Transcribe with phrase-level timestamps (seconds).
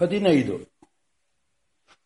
[0.00, 0.74] ಹದಿನೈದು.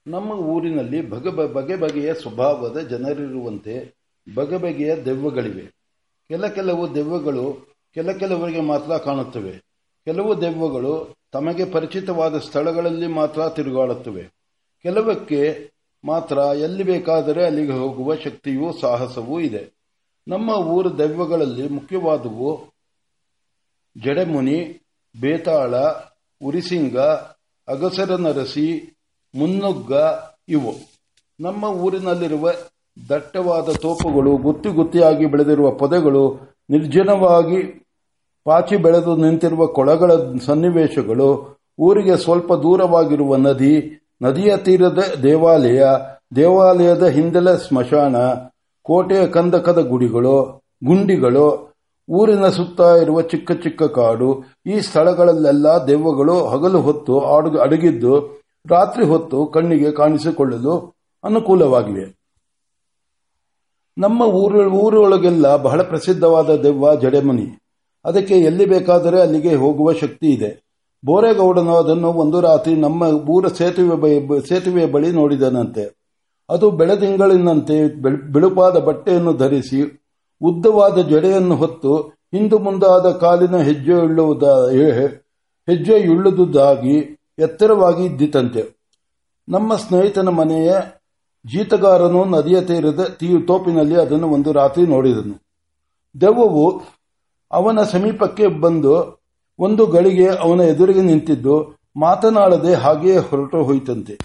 [0.06, 3.96] ನಮ್ಮ ಊರಿನಲ್ಲಿ ಬಗೆ ಬಗೆ ಬಗೆಯ ಸ್ವಭಾವದ ಜನರಿರುವಂತೆ
[4.34, 5.66] ಬಗೆ ಬಗೆಯ ದೆವ್ವಗಳಿವೆ.
[6.28, 9.58] ಕೆಲ ಕೆಲವು ದೆವ್ವಗಳು ಕೆಲ ಕೆಲವರಿಗೆ ಮಾತ್ರ ಕಾಣುತ್ತವೆ.
[10.04, 14.22] ಕೆಲವು ದೆವ್ವಗಳು ತಮಗೆ ಪರಿಚಿತವಾದ ಸ್ಥಳಗಳಲ್ಲಿ ಮಾತ್ರ ತಿರುಗಾಡುತ್ತವೆ.
[14.82, 15.70] ಕೆಲವಕ್ಕೆ
[16.04, 19.70] ಮಾತ್ರ ಎಲ್ಲಿ ಬೇಕಾದರೆ ಅಲ್ಲಿಗೆ ಹೋಗುವ ಶಕ್ತಿಯೂ ಸಾಹಸವೂ ಇದೆ.
[20.28, 22.74] ನಮ್ಮ ಊರ ದೆವ್ವಗಳಲ್ಲಿ ಮುಖ್ಯವಾದವು
[23.98, 24.86] ಜಡೆಮುನಿ,
[25.20, 25.74] ಬೇತಾಳ,
[26.42, 26.98] ಉರಿಸಿಂಗ
[27.68, 28.96] ಅಗಸರ ನರಸಿ
[29.34, 29.92] ಮುನ್ನುಗ್ಗ
[30.48, 30.72] ಇವು.
[31.40, 32.50] ನಮ್ಮ ಊರಿನಲ್ಲಿರುವ
[33.08, 36.40] ದಟ್ಟವಾದ ತೋಪುಗಳು ಗುತ್ತಿ ಗುತ್ತಿಯಾಗಿ ಬೆಳೆದಿರುವ ಪೊದೆಗಳು
[36.70, 37.84] ನಿರ್ಜನವಾಗಿ
[38.44, 40.12] ಪಾಚಿ ಬೆಳೆದು ನಿಂತಿರುವ ಕೊಳಗಳ
[40.46, 45.84] ಸನ್ನಿವೇಶಗಳು, ಊರಿಗೆ ಸ್ವಲ್ಪ ದೂರವಾಗಿರುವ ನದಿ, ನದಿಯ ತೀರದ ದೇವಾಲಯ,
[46.36, 48.16] ದೇವಾಲಯದ ಹಿಂದೆಲೆ ಸ್ಮಶಾನ,
[48.82, 51.67] ಕೋಟೆಯ ಕಂದಕದ ಗುಡಿಗಳು, ಗುಂಡಿಗಳು
[52.08, 57.20] ಊರಿನ ಸುತ್ತ ಇರುವ ಚಿಕ್ಕ ಚಿಕ್ಕ ಕಾಡು, ಈ ಸ್ಥಳಗಳಲ್ಲೆಲ್ಲ ದೆವ್ವಗಳು ಹಗಲು ಹೊತ್ತು
[57.58, 62.18] ಅಡಗಿದ್ದು, ರಾತ್ರಿ ಹೊತ್ತು ಕಣ್ಣಿಗೆ ಕಾಣಿಸಿಕೊಳ್ಳಲು ಅನುಕೂಲವಾಗಿವೆ.
[63.98, 64.22] ನಮ್ಮ
[64.82, 67.46] ಊರೊಳಗೆಲ್ಲ ಬಹಳ ಪ್ರಸಿದ್ಧವಾದ ದೆವ್ವ ಜಡೆಮನಿ.
[68.04, 70.50] ಅದಕ್ಕೆ ಎಲ್ಲಿ ಬೇಕಾದರೆ ಅಲ್ಲಿಗೆ ಹೋಗುವ ಶಕ್ತಿ ಇದೆ.
[71.04, 75.84] ಬೋರೇಗೌಡನು ಅದನ್ನು ಒಂದು ರಾತ್ರಿ ನಮ್ಮ ಊರ ಸೇತುವೆ ಸೇತುವೆ ಬಳಿ ನೋಡಿದನಂತೆ.
[76.50, 77.76] ಅದು ಬೆಳೆದಿಂಗಳಿನಂತೆ
[78.32, 80.07] ಬಿಳುಪಾದ ಬಟ್ಟೆಯನ್ನು ಧರಿಸಿ
[80.42, 81.96] ಉದ್ದವಾದ ಜಡೆಯನ್ನು ಹೊತ್ತು
[82.34, 83.56] ಹಿಂದು ಮುಂದಾದ ಕಾಲಿನ
[85.66, 86.96] ಹೆಜ್ಜೆಯುಳ್ಳುದಾಗಿ
[87.38, 88.78] ಎತ್ತರವಾಗಿ ಇದ್ದಿತಂತೆ.
[89.48, 90.76] ನಮ್ಮ ಸ್ನೇಹಿತನ ಮನೆಯ
[91.46, 95.42] ಜೀತಗಾರನು ನದಿಯ ತೀರದ ತೋಪಿನಲ್ಲಿ ಅದನ್ನು ಒಂದು ರಾತ್ರಿ ನೋಡಿದನು.
[96.20, 96.82] ದೆವ್ವವು
[97.52, 99.22] ಅವನ ಸಮೀಪಕ್ಕೆ ಬಂದು
[99.58, 104.18] ಒಂದು ಗಳಿಗೆ ಅವನ ಎದುರಿಗೆ ನಿಂತಿದ್ದು ಮಾತನಾಡದೆ ಹಾಗೆಯೇ ಹೊರಟು ಹೋಯಿತಂತೆ.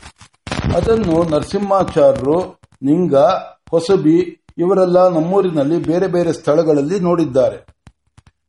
[0.76, 3.16] ಅದನ್ನು ನರಸಿಂಹಾಚಾರ್ಯರು ನಿಂಗ,
[3.72, 7.66] ಹೊಸಬಿ ಇವರೆಲ್ಲ ನಮ್ಮೂರಿನಲ್ಲಿ ಬೇರೆ ಬೇರೆ ಸ್ಥಳಗಳಲ್ಲಿ ನೋಡಿದ್ದಾರೆ.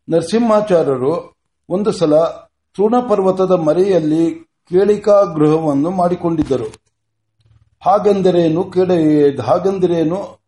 [0.09, 1.35] ನರಸಿಂಹಾಚಾರ್ಯರು
[1.69, 2.17] ಒಂದು ಸಲ
[2.77, 6.73] ತೃಣಪರ್ವತದ ಮರೆಯಲ್ಲಿ ಕೇಳಿಕಾ ಗೃಹವನ್ನು ಮಾಡಿಕೊಂಡಿದ್ದರು.
[7.87, 8.63] ಹಾಗೆಂದರೇನು
[9.43, 10.39] ಹಾಗೆಂದರೇನು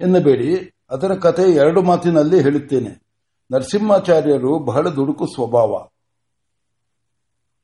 [0.00, 3.02] ಎನ್ನಬೇಡಿ, ಅದರ ಕತೆ ಎರಡು ಮಾತಿನಲ್ಲಿ ಹೇಳುತ್ತೇನೆ.
[3.52, 5.86] ನರಸಿಂಹಾಚಾರ್ಯರು ಬಹಳ ದುಡುಕು ಸ್ವಭಾವ.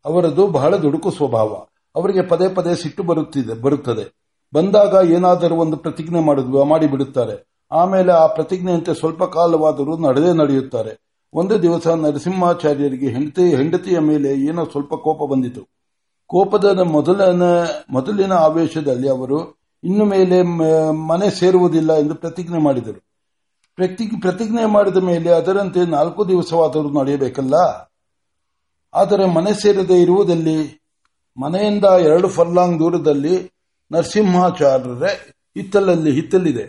[0.05, 1.67] ಅವರದು ಬಹಳ ದುಡುಕು ಸ್ವಭಾವ.
[1.97, 4.22] ಅವರಿಗೆ ಪದೇ ಪದೇ ಸಿಟ್ಟು ಬರುತ್ತಿದೆ, ಬರುತ್ತದೆ.
[4.55, 6.21] ಬಂದಾಗ ಏನಾದರೂ ಒಂದು ಪ್ರತಿಜ್ಞೆ
[6.65, 7.37] ಮಾಡಿಬಿಡುತ್ತಾರೆ.
[7.73, 10.93] ಆಮೇಲೆ ಆ ಪ್ರತಿಜ್ಞೆಯಂತೆ ಸ್ವಲ್ಪ ಕಾಲವಾದರೂ ನಡೆದೇ ನಡೆಯುತ್ತಾರೆ.
[11.35, 15.63] ಒಂದು ದಿವಸ ನರಸಿಂಹಾಚಾರ್ಯರಿಗೆ ಹೆಂಡತಿ, ಹೆಂಡತಿಯ ಮೇಲೆ ಏನೋ ಸ್ವಲ್ಪ ಕೋಪ ಬಂದಿತು.
[16.27, 17.43] ಕೋಪದ ಮೊದಲಿನ
[17.91, 19.39] ಮೊದಲಿನ ಆವೇಶದಲ್ಲಿ ಅವರು
[19.85, 20.43] ಇನ್ನು ಮೇಲೆ
[20.91, 23.01] ಮನೆ ಸೇರುವುದಿಲ್ಲ ಎಂದು ಪ್ರತಿಜ್ಞೆ ಮಾಡಿದರು.
[24.21, 27.55] ಪ್ರತಿಜ್ಞೆ ಮಾಡಿದ ಮೇಲೆ ಅದರಂತೆ ನಾಲ್ಕು ದಿವಸವಾದರೂ ನಡೆಯಬೇಕಲ್ಲ?
[28.95, 30.59] ಆದರೆ ಮನೆ ಸೇರದೆ ಇರುವುದಲ್ಲಿ,
[31.37, 33.35] ಮನೆಯಿಂದ ಎರಡು ಫರ್ಲಾಂಗ್ ದೂರದಲ್ಲಿ
[33.93, 35.07] ನರಸಿಂಹಾಚಾರ್ಯರ
[35.57, 36.65] ಹಿತ್ತಲಲ್ಲಿ ಹಿತ್ತಲಿದೆ.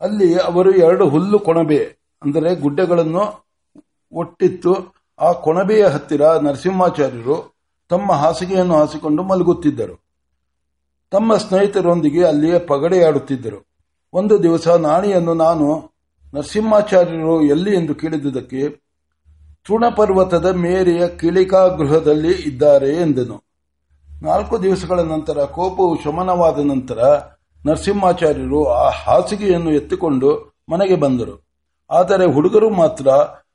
[0.00, 1.82] ಅಲ್ಲಿ ಅವರು ಎರಡು ಹುಲ್ಲು ಕೊಣಬೆ,
[2.22, 3.24] ಅಂದರೆ ಗುಡ್ಡೆಗಳನ್ನು
[4.12, 4.72] ಒಟ್ಟಿತ್ತು.
[5.18, 7.36] ಆ ಕೊಣಬೆಯ ಹತ್ತಿರ ನರಸಿಂಹಾಚಾರ್ಯರು
[7.90, 9.96] ತಮ್ಮ ಹಾಸಿಗೆಯನ್ನು ಹಾಸಿಕೊಂಡು ಮಲಗುತ್ತಿದ್ದರು.
[11.12, 13.58] ತಮ್ಮ ಸ್ನೇಹಿತರೊಂದಿಗೆ ಅಲ್ಲಿಯೇ ಪಗಡೆಯಾಡುತ್ತಿದ್ದರು.
[14.12, 15.66] ಒಂದು ದಿವಸ ನಾಣಿಯನ್ನು ನಾನು
[16.34, 18.62] ನರಸಿಂಹಾಚಾರ್ಯರು ಎಲ್ಲಿ ಎಂದು ಕೇಳಿದುದಕ್ಕೆ,
[19.64, 23.36] ತೃಣಪರ್ವತದ ಮೇರೆಯ ಕಿಳಿಕಾ ಗೃಹದಲ್ಲಿ ಇದ್ದಾರೆ ಎಂದನು.
[24.22, 26.98] ನಾಲ್ಕು ದಿವಸಗಳ ನಂತರ ಕೋಪವು ಶಮನವಾದ ನಂತರ
[27.66, 31.44] ನರಸಿಂಹಾಚಾರ್ಯರು ಆ ಹಾಸಿಗೆಯನ್ನು ಎತ್ತಿಕೊಂಡು ಮನೆಗೆ ಬಂದರು.
[31.90, 33.08] ಆದರೆ ಹುಡುಗರು ಮಾತ್ರ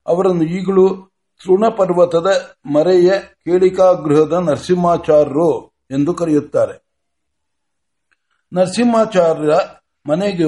[0.07, 0.89] ಅವರನ್ನು ಈಗಲೂ
[1.44, 2.27] ತೃಣಪರ್ವತದ
[2.66, 6.88] ಮರೆಯ ಕೇಳಿಕಾಗೃಹದ ನರಸಿಂಹಾಚಾರ್ಯರು ಎಂದು ಕರೆಯುತ್ತಾರೆ.
[8.53, 9.59] ನರಸಿಂಹಾಚಾರ್ಯ
[10.09, 10.44] ಮನೆಗೆ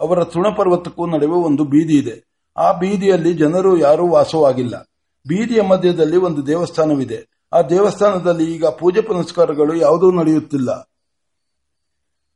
[0.00, 2.44] ಅವರ ತೃಣಪರ್ವತಕ್ಕೂ ನಡುವೆ ಒಂದು ಬೀದಿ ಇದೆ.
[2.56, 4.76] ಆ ಬೀದಿಯಲ್ಲಿ ಜನರು ಯಾರೂ ವಾಸವಾಗಿಲ್ಲ.
[5.28, 7.33] ಬೀದಿಯ ಮಧ್ಯದಲ್ಲಿ ಒಂದು ದೇವಸ್ಥಾನವಿದೆ.
[7.54, 10.90] ಆ ದೇವಸ್ಥಾನದಲ್ಲಿ ಈಗ ಪೂಜೆ ಪುನಸ್ಕಾರಗಳು ಯಾವುದೂ ನಡೆಯುತ್ತಿಲ್ಲ.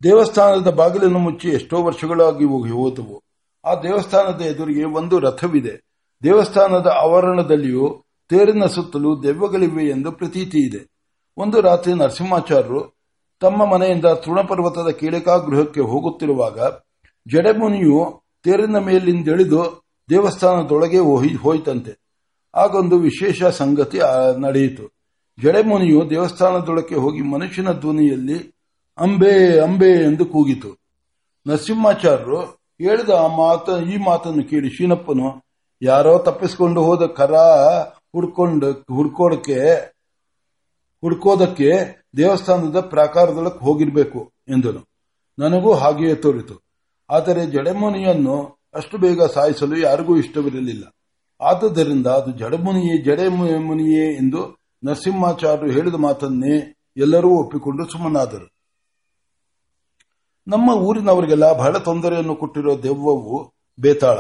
[0.02, 3.22] ದೇವಸ್ಥಾನದ ಬಾಗಿಲನ್ನು ಮುಚ್ಚಿ ಎಷ್ಟೋ ವರ್ಷಗಳಾಗಿ ಹೋದವು
[3.64, 5.80] ಆ ದೇವಸ್ಥಾನದ ಎದುರಿಗೆ ಒಂದು ರಥವಿದೆ.
[6.22, 10.90] ದೇವಸ್ಥಾನದ ಆವರಣದಲ್ಲಿಯೂ ತೇರಿನ ಸುತ್ತಲೂ ದೆವ್ವಗಳಿವೆ ಎಂದು ಪ್ರತೀತಿ ಇದೆ.
[11.36, 12.98] ಒಂದು ರಾತ್ರಿ ನರಸಿಂಹಾಚಾರ್ಯರು
[13.40, 14.88] ತಮ್ಮ ಮನೆಯಿಂದ ತೃಣಪರ್ವತದ
[15.50, 16.60] ಗೃಹಕ್ಕೆ ಹೋಗುತ್ತಿರುವಾಗ
[17.32, 20.98] ಜಡೆಮುನಿಯು ತೇರಿನ ಮೇಲಿಂದಿಳಿದು ದೇವಸ್ಥಾನದೊಳಗೆ
[21.36, 21.92] ಹೋಯ್ತಂತೆ.
[22.54, 23.98] ಆಗೊಂದು ವಿಶೇಷ ಸಂಗತಿ
[24.40, 24.97] ನಡೆಯಿತು.
[25.42, 28.56] ಜಡೆಮುನಿಯು ದೇವಸ್ಥಾನದೊಳಕ್ಕೆ ಹೋಗಿ ಮನುಷ್ಯನ ಧ್ವನಿಯಲ್ಲಿ,
[28.98, 30.78] ಅಂಬೆ ಅಂಬೆ ಎಂದು ಕೂಗಿತು.
[31.46, 32.40] ನರಸಿಂಹಾಚಾರ್ಯರು
[32.80, 35.42] ಹೇಳಿದ ಆ ಮಾತ, ಈ ಮಾತನ್ನು ಕೇಳಿ ಶೀನಪ್ಪನು,
[35.82, 37.34] ಯಾರೋ ತಪ್ಪಿಸಿಕೊಂಡು ಹೋದ ಕರ
[38.12, 39.76] ಹುಡ್ಕೊಂಡು, ಹುಡ್ಕೋಡಕ್ಕೆ,
[41.00, 44.88] ಹುಡ್ಕೋದಕ್ಕೆ ದೇವಸ್ಥಾನದ ಪ್ರಾಕಾರದೊಳಕ್ಕೆ ಹೋಗಿರಬೇಕು ಎಂದನು.
[45.38, 46.62] ನನಗೂ ಹಾಗೆಯೇ ತೋರಿತು.
[47.10, 50.84] ಆದರೆ ಜಡೆಮುನಿಯನ್ನು ಅಷ್ಟು ಬೇಗ ಸಾಯಿಸಲು ಯಾರಿಗೂ ಇಷ್ಟವಿರಲಿಲ್ಲ.
[51.40, 58.58] ಆದುದರಿಂದ ಅದು ಜಡಮುನಿಯೇ ಜಡೆ ಮುನಿಯೇ ಎಂದು ನರಸಿಂಹಾಚಾರ್ಯರು ಹೇಳಿದ ಮಾತನ್ನೇ ಎಲ್ಲರೂ ಒಪ್ಪಿಕೊಂಡು ಸುಮ್ಮನಾದರು.
[60.48, 64.18] ನಮ್ಮ ಊರಿನವರಿಗೆಲ್ಲ ಬಹಳ ತೊಂದರೆಯನ್ನು ಕೊಟ್ಟಿರುವ ದೆವ್ವವು ಬೇತಾಳ.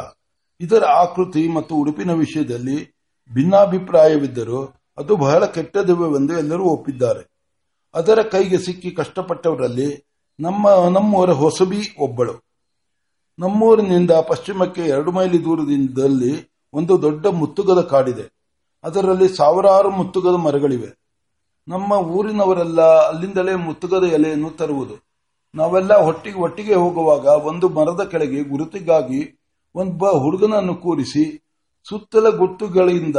[0.60, 2.96] ಇದರ ಆಕೃತಿ ಮತ್ತು ಉಡುಪಿನ ವಿಷಯದಲ್ಲಿ
[3.34, 4.64] ಭಿನ್ನಾಭಿಪ್ರಾಯವಿದ್ದರೂ
[4.98, 7.30] ಅದು ಬಹಳ ಕೆಟ್ಟ ದೆವ್ವವೆಂದು ಎಲ್ಲರೂ ಒಪ್ಪಿದ್ದಾರೆ.
[7.94, 10.06] ಅದರ ಕೈಗೆ ಸಿಕ್ಕಿ ಕಷ್ಟಪಟ್ಟವರಲ್ಲಿ
[10.40, 12.32] ನಮ್ಮ ನಮ್ಮೂರ ಹೊಸಬಿ ಒಬ್ಬಳು.
[13.38, 18.37] ನಮ್ಮೂರಿನಿಂದ ಪಶ್ಚಿಮಕ್ಕೆ ಎರಡು ಮೈಲಿ ದೂರದಿಂದಲ್ಲಿ ಒಂದು ದೊಡ್ಡ ಮುತ್ತುಗದ ಕಾಡಿದೆ.
[18.84, 20.90] ಅದರಲ್ಲಿ ಸಾವಿರಾರು ಮುತ್ತುಗದ ಮರಗಳಿವೆ.
[21.68, 24.96] ನಮ್ಮ ಊರಿನವರೆಲ್ಲ ಅಲ್ಲಿಂದಲೇ ಮುತ್ತುಗದ ಎಲೆಯನ್ನು ತರುವುದು.
[25.54, 29.38] ನಾವೆಲ್ಲ ಒಟ್ಟಿಗೆ ಒಟ್ಟಿಗೆ ಹೋಗುವಾಗ ಒಂದು ಮರದ ಕೆಳಗೆ ಗುರುತಿಗಾಗಿ
[29.74, 31.42] ಒಬ್ಬ ಹುಡುಗನನ್ನು ಕೂರಿಸಿ
[31.88, 33.16] ಸುತ್ತಲ ಗುಟ್ಟುಗಳಿಂದ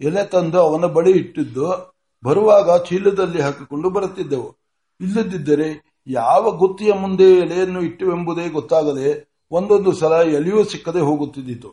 [0.00, 4.56] ಎಲೆ ತಂದು ಅವನ ಬಳಿ ಇಟ್ಟಿದ್ದು ಬರುವಾಗ ಚೀಲದಲ್ಲಿ ಹಾಕಿಕೊಂಡು ಬರುತ್ತಿದ್ದೆವು.
[5.00, 11.68] ಇಲ್ಲದಿದ್ದರೆ ಯಾವ ಗುತ್ತಿಯ ಮುಂದೆ ಎಲೆಯನ್ನು ಇಟ್ಟುವೆಂಬುದೇ ಗೊತ್ತಾಗದೆ ಒಂದೊಂದು ಸಲ ಎಲೆಯೂ ಸಿಕ್ಕದೆ ಹೋಗುತ್ತಿದ್ದಿತು.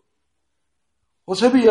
[1.26, 1.70] ಹೊಸಬಿಯ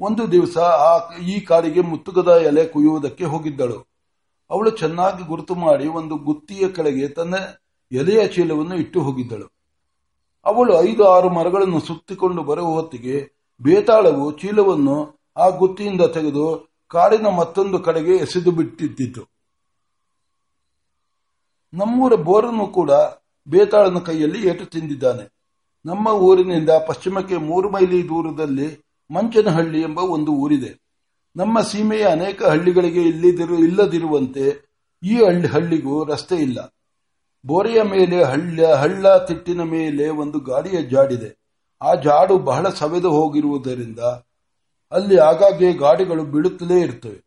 [0.00, 3.78] ಒಂದು ದಿವಸ ಆ ಈ ಕಾಡಿಗೆ ಮುತ್ತುಗದ ಎಲೆ ಕುಯ್ಯುವುದಕ್ಕೆ ಹೋಗಿದ್ದಳು.
[4.50, 7.34] ಅವಳು ಚೆನ್ನಾಗಿ ಗುರುತು ಮಾಡಿ ಒಂದು ಗುತ್ತಿಯ ಕೆಳಗೆ ತನ್ನ
[7.92, 9.52] ಎಲೆಯ ಚೀಲವನ್ನು ಇಟ್ಟು ಹೋಗಿದ್ದಳು.
[10.44, 18.16] ಅವಳು ಐದು ಆರು ಮರಗಳನ್ನು ಸುತ್ತಿಕೊಂಡು ಬರುವ ಹೊತ್ತಿಗೆ ಬೇತಾಳವು ಚೀಲವನ್ನು ಆ ಗುತ್ತಿಯಿಂದ ತೆಗೆದು ಕಾಡಿನ ಮತ್ತೊಂದು ಕಡೆಗೆ
[18.16, 19.22] ಎಸೆದು ಬಿಟ್ಟಿದ್ದಿತು.
[21.74, 22.90] ನಮ್ಮೂರ ಬೋರನ್ನು ಕೂಡ
[23.48, 25.32] ಬೇತಾಳನ ಕೈಯಲ್ಲಿ ಏಟು ತಿಂದಿದ್ದಾನೆ.
[25.86, 30.72] ನಮ್ಮ ಊರಿನಿಂದ ಪಶ್ಚಿಮಕ್ಕೆ ಮೂರು ಮೈಲಿ ದೂರದಲ್ಲಿ ಮಂಚನಹಳ್ಳಿ ಎಂಬ ಒಂದು ಊರಿದೆ.
[31.36, 34.44] ನಮ್ಮ ಸೀಮೆಯ ಅನೇಕ ಹಳ್ಳಿಗಳಿಗೆ ಇಲ್ಲಿದಿರು ಇಲ್ಲದಿರುವಂತೆ
[35.02, 36.58] ಈ ಹಳ್ಳಿ, ಹಳ್ಳಿಗೂ ರಸ್ತೆ ಇಲ್ಲ.
[37.44, 41.30] ಬೋರೆಯ ಮೇಲೆ ಹಳ್ಳ ಹಳ್ಳ ತಿಟ್ಟಿನ ಮೇಲೆ ಒಂದು ಗಾಡಿಯ ಜಾಡಿದೆ.
[41.80, 44.00] ಆ ಜಾಡು ಬಹಳ ಸವೆದು ಹೋಗಿರುವುದರಿಂದ
[44.92, 47.18] ಅಲ್ಲಿ ಆಗಾಗ್ಗೆ ಗಾಡಿಗಳು ಬೀಳುತ್ತಲೇ ಇರುತ್ತವೆ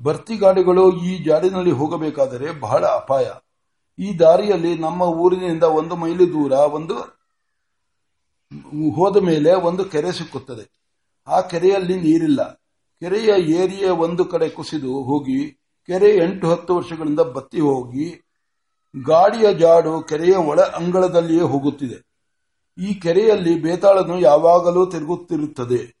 [0.00, 3.26] ಬರ್ತಿ ಗಾಡಿಗಳು ಈ ಜಾಡಿನಲ್ಲಿ ಹೋಗಬೇಕಾದರೆ ಬಹಳ ಅಪಾಯ.
[3.98, 6.96] ಈ ದಾರಿಯಲ್ಲಿ ನಮ್ಮ ಊರಿನಿಂದ ಒಂದು ಮೈಲಿ ದೂರ ಒಂದು,
[8.96, 10.64] ಹೋದ ಮೇಲೆ ಒಂದು ಕೆರೆ ಸಿಕ್ಕುತ್ತದೆ.
[11.26, 12.52] ಆ ಕೆರೆಯಲ್ಲಿ ನೀರಿಲ್ಲ.
[13.00, 15.50] ಕೆರೆಯ ಏರಿಯ ಒಂದು ಕಡೆ ಕುಸಿದು ಹೋಗಿ,
[15.86, 18.22] ಕೆರೆ ಎಂಟು ಹತ್ತು ವರ್ಷಗಳಿಂದ ಬತ್ತಿ ಹೋಗಿ,
[19.06, 22.14] ಗಾಡಿಯ ಜಾಡು ಕೆರೆಯ ಒಳ ಅಂಗಳದಲ್ಲಿಯೇ ಹೋಗುತ್ತಿದೆ.
[22.78, 26.00] ಈ ಕೆರೆಯಲ್ಲಿ ಬೇತಾಳನು ಯಾವಾಗಲೂ ತಿರುಗುತ್ತಿರುತ್ತದೆ.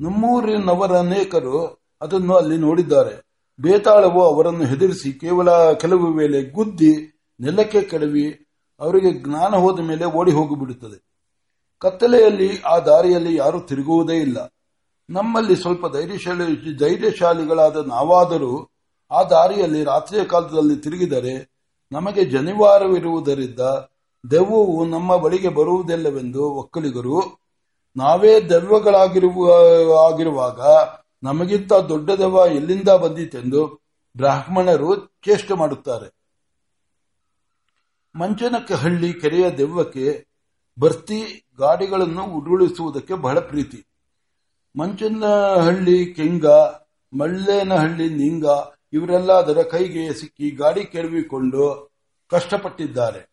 [0.00, 3.44] ನಮ್ಮೂರಿನವರ ಅನೇಕರು ಅದನ್ನು ಅಲ್ಲಿ ನೋಡಿದ್ದಾರೆ.
[3.60, 8.46] ಬೇತಾಳವು ಅವರನ್ನು ಹೆದರಿಸಿ ಕೇವಲ ಕೆಲವು ವೇಳೆ ಗುದ್ದಿ ನೆಲಕ್ಕೆ ಕೆಡವಿ,
[8.80, 11.09] ಅವರಿಗೆ ಜ್ಞಾನ ಹೋದ ಮೇಲೆ ಓಡಿ ಹೋಗಿಬಿಡುತ್ತದೆ.
[11.80, 14.54] ಕತ್ತಲೆಯಲ್ಲಿ, ಆ ದಾರಿಯಲ್ಲಿ ಯಾರೂ ತಿರುಗುವುದೇ ಇಲ್ಲ.
[15.10, 18.70] ನಮ್ಮಲ್ಲಿ ಸ್ವಲ್ಪ ಧೈರ್ಯಶಾಲಿ, ಧೈರ್ಯಶಾಲಿಗಳಾದ ನಾವಾದರೂ
[19.10, 21.50] ಆ ದಾರಿಯಲ್ಲಿ, ರಾತ್ರಿಯ ಕಾಲದಲ್ಲಿ ತಿರುಗಿದರೆ
[21.92, 23.60] ನಮಗೆ ಜನಿವಾರವಿರುವುದರಿಂದ
[24.30, 27.38] ದೆವ್ವವು ನಮ್ಮ ಬಳಿಗೆ ಬರುವುದಿಲ್ಲವೆಂದು ಒಕ್ಕಲಿಗರು,
[27.96, 29.52] ನಾವೇ ದೆವ್ವಗಳಾಗಿರುವ,
[30.06, 30.60] ಆಗಿರುವಾಗ
[31.22, 33.80] ನಮಗಿಂತ ದೊಡ್ಡ ದೆವ್ವ ಎಲ್ಲಿಂದ ಬಂದಿತೆಂದು
[34.16, 36.14] ಬ್ರಾಹ್ಮಣರು ಚೇಷ್ಟೆ ಮಾಡುತ್ತಾರೆ.
[38.14, 40.29] ಮಂಚನಕ್ಕೆ ಹಳ್ಳಿ ಕೆರೆಯ ದೆವ್ವಕ್ಕೆ
[40.80, 43.86] ಬರ್ತಿ ಗಾಡಿಗಳನ್ನು ಉರುಳಿಸುವುದಕ್ಕೆ ಬಹಳ ಪ್ರೀತಿ.
[44.78, 46.46] ಮಂಚನಹಳ್ಳಿ, ಕೆಂಗ,
[47.12, 48.44] ಮಳ್ಳೇನಹಳ್ಳಿ, ನಿಂಗ
[48.92, 51.90] ಇವರೆಲ್ಲ ಅದರ ಕೈಗೆ ಸಿಕ್ಕಿ ಗಾಡಿ ಕೆಡವಿಕೊಂಡು
[52.30, 53.30] ಕಷ್ಟಪಟ್ಟಿದ್ದಾರೆ.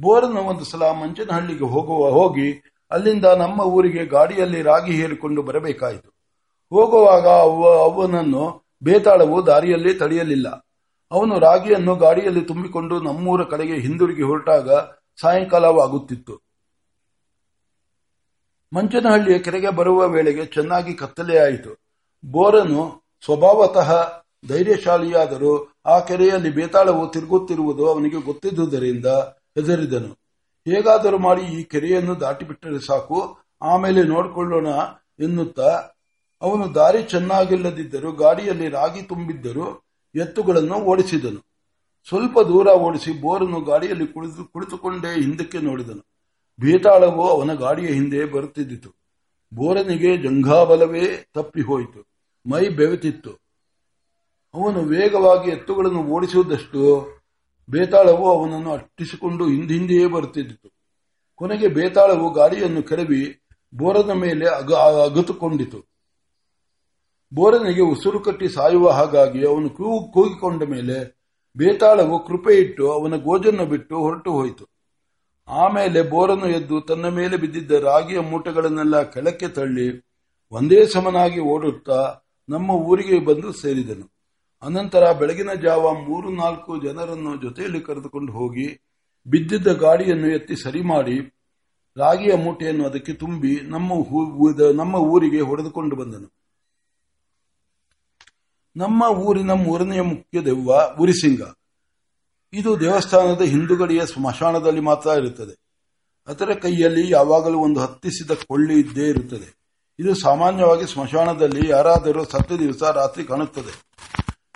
[0.00, 6.08] ಬೋರನ ಒಂದು ಸಲ ಮಂಚನಹಳ್ಳಿಗೆ ಹೋಗುವ, ಹೋಗಿ ಅಲ್ಲಿಂದ ನಮ್ಮ ಊರಿಗೆ ಗಾಡಿಯಲ್ಲಿ ರಾಗಿ ಹೇರಿಕೊಂಡು ಬರಬೇಕಾಯಿತು.
[6.70, 7.26] ಹೋಗುವಾಗ
[7.88, 10.48] ಅವನನ್ನು ಬೇತಾಳವು ದಾರಿಯಲ್ಲಿ ತಡೆಯಲಿಲ್ಲ.
[11.10, 14.70] ಅವನು ರಾಗಿಯನ್ನು ಗಾಡಿಯಲ್ಲಿ ತುಂಬಿಕೊಂಡು ನಮ್ಮೂರ ಕಡೆಗೆ ಹಿಂದಿರುಗಿ ಹೊರಟಾಗ
[15.20, 16.51] ಸಾಯಂಕಾಲವಾಗುತ್ತಿತ್ತು.
[18.72, 21.80] ಮಂಚನಹಳ್ಳಿಯ ಕೆರೆಗೆ ಬರುವ ವೇಳೆಗೆ ಚೆನ್ನಾಗಿ ಕತ್ತಲೆಯಾಯಿತು
[22.24, 29.06] ಬೋರನು ಸ್ವಭಾವತಃ ಧೈರ್ಯಶಾಲಿಯಾದರೂ ಆ ಕೆರೆಯಲ್ಲಿ ಬೇತಾಳವು ತಿರುಗುತ್ತಿರುವುದು ಅವನಿಗೆ ಗೊತ್ತಿದ್ದುದರಿಂದ
[29.56, 30.08] ಹೆದರಿದನು.
[30.68, 34.66] ಹೇಗಾದರೂ ಮಾಡಿ ಈ ಕೆರೆಯನ್ನು ದಾಟಿಬಿಟ್ಟರೆ ಸಾಕು, ಆಮೇಲೆ ನೋಡಿಕೊಳ್ಳೋಣ
[35.20, 35.88] ಎನ್ನುತ್ತಾ,
[36.42, 39.82] ಅವನು ದಾರಿ ಚೆನ್ನಾಗಿಲ್ಲದಿದ್ದರೂ, ಗಾಡಿಯಲ್ಲಿ ರಾಗಿ ತುಂಬಿದ್ದರೂ
[40.14, 41.40] ಎತ್ತುಗಳನ್ನು ಓಡಿಸಿದನು.
[42.08, 46.11] ಸ್ವಲ್ಪ ದೂರ ಓಡಿಸಿ ಬೋರನ್ನು ಗಾಡಿಯಲ್ಲಿ ಕುಳಿತು ಕುಳಿತುಕೊಂಡೇ ಹಿಂದಕ್ಕೆ ನೋಡಿದನು.
[46.60, 48.94] ಬೇತಾಳವು ಅವನ ಗಾಡಿಯ ಹಿಂದೆ ಬರುತ್ತಿದ್ದಿತು.
[49.54, 52.06] ಬೋರನಿಗೆ ಜಂಘಾಬಲವೇ ತಪ್ಪಿ ಹೋಯಿತು.
[52.46, 53.30] ಮೈ ಬೆವೆತಿತ್ತು.
[54.54, 57.08] ಅವನು ವೇಗವಾಗಿ ಎತ್ತುಗಳನ್ನು ಓಡಿಸುವುದಷ್ಟು
[57.70, 60.72] ಬೇತಾಳವು ಅವನನ್ನು ಅಟ್ಟಿಸಿಕೊಂಡು ಹಿಂದಿಂದೆಯೇ ಬರುತ್ತಿದ್ದಿತು.
[61.36, 63.40] ಕೊನೆಗೆ ಬೇತಾಳವು ಗಾಡಿಯನ್ನು ಕೆಡವಿ
[63.74, 65.86] ಬೋರನ ಮೇಲೆ ಅಗ ಅಗತುಕೊಂಡಿತು.
[67.34, 71.22] ಬೋರನಿಗೆ ಉಸಿರು ಕಟ್ಟಿ ಸಾಯುವ ಹಾಗಾಗಿ ಅವನು ಕೂಗಿಕೊಂಡ ಮೇಲೆ
[71.56, 74.71] ಬೇತಾಳವು ಕೃಪೆಯಿಟ್ಟು ಅವನ ಗೋಜನ್ನು ಬಿಟ್ಟು ಹೊರಟು ಹೋಯಿತು.
[75.48, 80.06] ಆಮೇಲೆ ಬೋರನು ಎದ್ದು ತನ್ನ ಮೇಲೆ ಬಿದ್ದಿದ್ದ ರಾಗಿಯ ಮೂಟೆಗಳನ್ನೆಲ್ಲ ಕೆಳಕ್ಕೆ ತಳ್ಳಿ
[80.50, 82.18] ಒಂದೇ ಸಮನಾಗಿ ಓಡುತ್ತಾ
[82.48, 84.12] ನಮ್ಮ ಊರಿಗೆ ಬಂದು ಸೇರಿದನು.
[84.62, 88.80] ಅನಂತರ ಬೆಳಗಿನ ಜಾವ ಮೂರು ನಾಲ್ಕು ಜನರನ್ನು ಜೊತೆಯಲ್ಲಿ ಕರೆದುಕೊಂಡು ಹೋಗಿ
[89.26, 91.34] ಬಿದ್ದಿದ್ದ ಗಾಡಿಯನ್ನು ಎತ್ತಿ ಸರಿ ಮಾಡಿ
[91.96, 93.92] ರಾಗಿಯ ಮೂಟೆಯನ್ನು ಅದಕ್ಕೆ ತುಂಬಿ ನಮ್ಮ
[94.76, 96.32] ನಮ್ಮ ಊರಿಗೆ ಹೊಡೆದುಕೊಂಡು ಬಂದನು.
[98.76, 101.42] ನಮ್ಮ ಊರಿನ ಮೂರನೆಯ ಮುಖ್ಯ ದೆವ್ವ ಉರಿಸಿಂಗ.
[102.54, 105.62] ಇದು ದೇವಸ್ಥಾನದ ಹಿಂದುಗಡೆಯ ಸ್ಮಶಾನದಲ್ಲಿ ಮಾತ್ರ ಇರುತ್ತದೆ.
[106.26, 109.62] ಅದರ ಕೈಯಲ್ಲಿ ಯಾವಾಗಲೂ ಒಂದು ಹತ್ತಿಸಿದ ಕೊಳ್ಳಿ ಇದ್ದೇ ಇರುತ್ತದೆ.
[109.98, 113.90] ಇದು ಸಾಮಾನ್ಯವಾಗಿ ಸ್ಮಶಾನದಲ್ಲಿ ಯಾರಾದರೂ ಸತ್ತ ದಿವಸ ರಾತ್ರಿ ಕಾಣುತ್ತದೆ.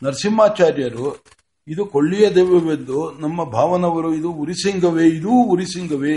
[0.03, 1.25] ನರಸಿಂಹಾಚಾರ್ಯರು,
[1.69, 6.17] ಇದು ಕೊಳ್ಳಿಯ ದೈವವೆಂದು ನಮ್ಮ ಭಾವನವರು, ಇದು ಉರಿಸಿಂಗವೇ, ಇದೂ ಉರಿಸಿಂಗವೇ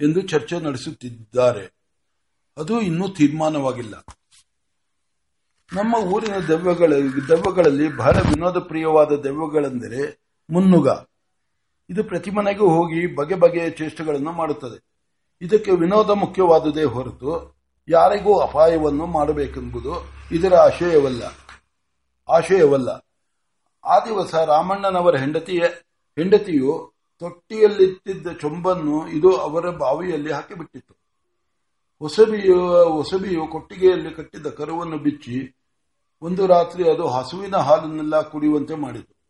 [0.00, 1.74] ಎಂದು ಚರ್ಚೆ ನಡೆಸುತ್ತಿದ್ದಾರೆ.
[2.56, 3.94] ಅದು ಇನ್ನೂ ತೀರ್ಮಾನವಾಗಿಲ್ಲ.
[5.72, 6.92] ನಮ್ಮ ಊರಿನ ದೆವ್ವಗಳ
[7.28, 10.88] ದೆವ್ವಗಳಲ್ಲಿ ಬಹಳ ವಿನೋದ ಪ್ರಿಯವಾದ ದೆವ್ವಗಳೆಂದರೆ ಮುನ್ನುಗ.
[11.92, 14.84] ಇದು ಪ್ರತಿ ಮನೆಗೂ ಹೋಗಿ ಬಗೆ ಬಗೆಯ ಚೇಷ್ಟೆಗಳನ್ನು ಮಾಡುತ್ತದೆ.
[15.42, 17.56] ಇದಕ್ಕೆ ವಿನೋದ ಮುಖ್ಯವಾದುದೇ ಹೊರತು
[17.88, 21.22] ಯಾರಿಗೂ ಅಪಾಯವನ್ನು ಮಾಡಬೇಕೆಂಬುದು ಇದರ ಆಶಯವಲ್ಲ.
[22.28, 23.06] ಆಶಯವಲ್ಲ.
[23.84, 25.60] ಆ ದಿವಸ ರಾಮಣ್ಣನವರ ಹೆಂಡತಿಯ,
[26.16, 30.94] ಹೆಂಡತಿಯು ತೊಟ್ಟಿಯಲ್ಲಿಟ್ಟಿದ್ದ ಚೊಂಬನ್ನು ಇದು ಅವರ ಬಾವಿಯಲ್ಲಿ ಹಾಕಿಬಿಟ್ಟಿತ್ತು.
[31.98, 35.56] ಹೊಸಬಿಯು ಹೊಸಬಿಯು ಕೊಟ್ಟಿಗೆಯಲ್ಲಿ ಕಟ್ಟಿದ್ದ ಕರುವನ್ನು ಬಿಚ್ಚಿ
[36.22, 39.21] ಒಂದು ರಾತ್ರಿ ಅದು ಹಸುವಿನ ಹಾಲನ್ನೆಲ್ಲ ಕುಡಿಯುವಂತೆ ಮಾಡಿತು.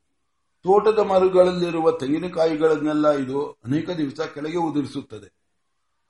[0.62, 5.35] ತೋಟದ ಮರಗಳಲ್ಲಿರುವ ತೆಂಗಿನಕಾಯಿಗಳನ್ನೆಲ್ಲ ಇದು ಅನೇಕ ದಿವಸ ಕೆಳಗೆ ಉದುರಿಸುತ್ತದೆ.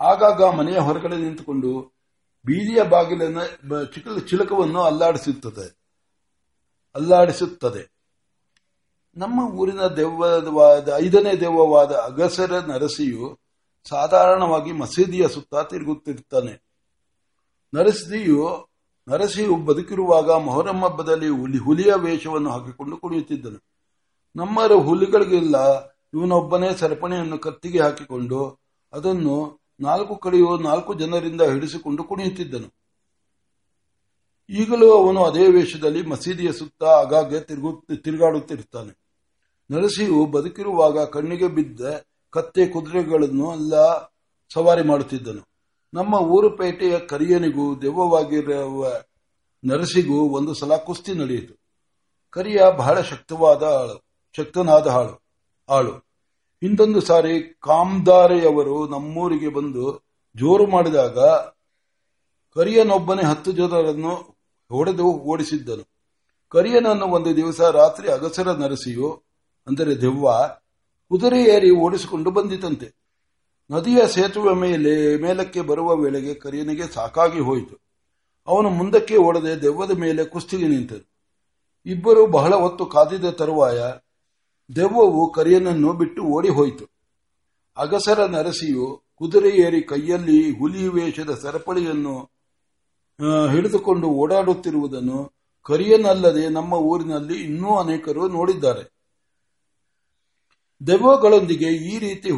[0.00, 1.92] ಆಗಾಗ ಮನೆಯ ಹೊರಗಡೆ ನಿಂತುಕೊಂಡು
[2.44, 3.42] ಬೀದಿಯ ಬಾಗಿಲನ್ನ
[4.28, 5.78] ಚಿಲಕವನ್ನು ಅಲ್ಲಾಡಿಸುತ್ತದೆ.
[6.94, 7.92] ಅಲ್ಲಾಡಿಸುತ್ತದೆ.
[9.16, 13.40] ನಮ್ಮ ಊರಿನ ದೆವ್ವವಾದ, ಐದನೇ ದೆವ್ವವಾದ ಅಗಸರ ನರಸಿಯು
[13.88, 16.62] ಸಾಧಾರಣವಾಗಿ ಮಸೀದಿಯ ಸುತ್ತ ತಿರುಗುತ್ತಿರ್ತಾನೆ
[17.74, 18.68] ನರಸಿಯು
[19.08, 23.71] ನರಸಿಯು ಬದುಕಿರುವಾಗ ಮೊಹರಂ ಹಬ್ಬದಲ್ಲಿ ಹುಲಿ, ಹುಲಿಯ ವೇಷವನ್ನು ಹಾಕಿಕೊಂಡು ಕುಣಿಯುತ್ತಿದ್ದನು.
[24.36, 28.60] ನಮ್ಮರ ಹುಲಿಗಳಿಗೆಲ್ಲ ಇವನೊಬ್ಬನೇ ಸರಪಣಿಯನ್ನು ಕತ್ತಿಗೆ ಹಾಕಿಕೊಂಡು
[28.92, 32.74] ಅದನ್ನು ನಾಲ್ಕು ಕಡೆಯೂ ನಾಲ್ಕು ಜನರಿಂದ ಹಿಡಿಸಿಕೊಂಡು ಕುಣಿಯುತ್ತಿದ್ದನು.
[34.50, 38.98] ಈಗಲೂ ಅವನು ಅದೇ ವೇಷದಲ್ಲಿ ಮಸೀದಿಯ ಸುತ್ತ ಆಗಾಗ್ಗೆ ತಿರುಗು ತಿರುಗಾಡುತ್ತಿರುತ್ತಾನೆ.
[39.70, 41.80] ನರಸಿಯು ಬದುಕಿರುವಾಗ ಕಣ್ಣಿಗೆ ಬಿದ್ದ
[42.30, 44.00] ಕತ್ತೆ ಕುದುರೆಗಳನ್ನು ಎಲ್ಲ
[44.54, 45.48] ಸವಾರಿ ಮಾಡುತ್ತಿದ್ದನು.
[45.94, 48.92] ನಮ್ಮ ಊರು ಪೇಟೆಯ ಕರಿಯನಿಗೂ ದೆವ್ವವಾಗಿರುವ
[49.64, 51.54] ನರಸಿಗೂ ಒಂದು ಸಲ ಕುಸ್ತಿ ನಡೆಯಿತು.
[52.30, 54.11] ಕರಿಯ ಬಹಳ ಶಕ್ತವಾದ ಆಳು.
[54.36, 55.14] ಶಕ್ತನಾದ ಹಾಳು
[55.68, 55.94] ಆಳು.
[56.62, 59.84] ಇಂದೊಂದು ಸಾರಿ ಕಾಮ್ದಾರೆಯವರು ನಮ್ಮೂರಿಗೆ ಬಂದು
[60.36, 61.18] ಜೋರು ಮಾಡಿದಾಗ
[62.56, 64.14] ಕರಿಯನೊಬ್ಬನೇ ಹತ್ತು ಜನರನ್ನು
[64.70, 65.84] ಹೊಡೆದು ಓಡಿಸಿದ್ದನು.
[66.48, 69.22] ಕರಿಯನನ್ನು ಒಂದು ದಿವಸ ರಾತ್ರಿ ಅಗಸರ ನರಸಿಯು,
[69.66, 70.30] ಅಂದರೆ ದೆವ್ವ,
[71.08, 72.88] ಕುದುರೆ ಏರಿ ಓಡಿಸಿಕೊಂಡು ಬಂದಿತಂತೆ.
[73.70, 77.76] ನದಿಯ ಸೇತುವೆ ಮೇಲೆ, ಮೇಲಕ್ಕೆ ಬರುವ ವೇಳೆಗೆ ಕರಿಯನಿಗೆ ಸಾಕಾಗಿ ಹೋಯಿತು.
[78.46, 81.06] ಅವನು ಮುಂದಕ್ಕೆ ಓಡದೆ ದೆವ್ವದ ಮೇಲೆ ಕುಸ್ತಿಗೆ ನಿಂತನು.
[81.86, 83.82] ಇಬ್ಬರು ಬಹಳ ಹೊತ್ತು ಕಾದಿದ ತರುವಾಯ
[84.70, 86.84] ದೆವ್ವವು ಕರಿಯನನ್ನು ಬಿಟ್ಟು ಓಡಿ ಹೋಯಿತು.
[87.76, 88.86] ಅಗಸರ ನರಸಿಯು
[89.18, 92.14] ಕುದುರೆ ಏರಿ ಕೈಯಲ್ಲಿ ಹುಲಿ ವೇಷದ ಸರಪಳಿಯನ್ನು
[93.50, 95.18] ಹಿಡಿದುಕೊಂಡು ಓಡಾಡುತ್ತಿರುವುದನ್ನು
[95.66, 98.84] ಕರಿಯನಲ್ಲದೆ ನಮ್ಮ ಊರಿನಲ್ಲಿ ಇನ್ನೂ ಅನೇಕರು ನೋಡಿದ್ದಾರೆ.
[100.86, 102.30] ದೆವ್ವಗಳೊಂದಿಗೆ ಈ ರೀತಿ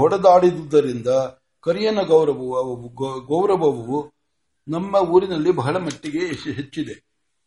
[0.00, 1.08] ಹೊಡೆದಾಡಿದುದರಿಂದ
[1.66, 2.88] ಕರಿಯನ ಗೌರವವು
[3.30, 3.98] ಗೌರವವು
[4.68, 7.07] ನಮ್ಮ ಊರಿನಲ್ಲಿ ಬಹಳ ಮಟ್ಟಿಗೆ ಹೆಚ್ಚಿದೆ.